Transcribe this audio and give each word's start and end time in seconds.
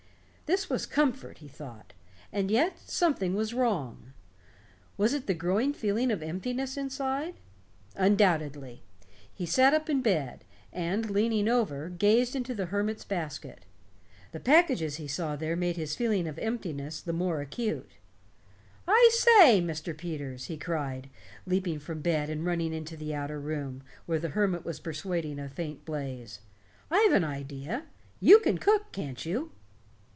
This 0.51 0.69
was 0.69 0.85
comfort, 0.85 1.37
he 1.37 1.47
thought. 1.47 1.93
And 2.33 2.51
yet, 2.51 2.77
something 2.77 3.35
was 3.35 3.53
wrong. 3.53 4.11
Was 4.97 5.13
it 5.13 5.25
the 5.25 5.33
growing 5.33 5.71
feeling 5.71 6.11
of 6.11 6.21
emptiness 6.21 6.75
inside? 6.75 7.35
Undoubtedly. 7.95 8.83
He 9.33 9.45
sat 9.45 9.73
up 9.73 9.89
in 9.89 10.01
bed 10.01 10.43
and 10.73 11.09
leaning 11.09 11.47
over, 11.47 11.87
gazed 11.87 12.35
into 12.35 12.53
the 12.53 12.65
hermit's 12.65 13.05
basket. 13.05 13.63
The 14.33 14.41
packages 14.41 14.97
he 14.97 15.07
saw 15.07 15.37
there 15.37 15.55
made 15.55 15.77
his 15.77 15.95
feeling 15.95 16.27
of 16.27 16.37
emptiness 16.37 16.99
the 16.99 17.13
more 17.13 17.39
acute. 17.39 17.89
"I 18.85 19.09
say, 19.13 19.61
Mr. 19.61 19.97
Peters," 19.97 20.47
he 20.47 20.57
cried, 20.57 21.09
leaping 21.45 21.79
from 21.79 22.01
bed 22.01 22.29
and 22.29 22.45
running 22.45 22.73
into 22.73 22.97
the 22.97 23.15
other 23.15 23.39
room, 23.39 23.83
where 24.05 24.19
the 24.19 24.27
hermit 24.29 24.65
was 24.65 24.81
persuading 24.81 25.39
a 25.39 25.47
faint 25.47 25.85
blaze, 25.85 26.41
"I've 26.89 27.13
an 27.13 27.23
idea. 27.23 27.85
You 28.19 28.39
can 28.39 28.57
cook, 28.57 28.91
can't 28.91 29.25
you?" 29.25 29.51